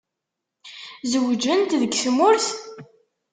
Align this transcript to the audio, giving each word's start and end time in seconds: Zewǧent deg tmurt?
Zewǧent 1.11 1.71
deg 1.81 1.93
tmurt? 2.01 2.47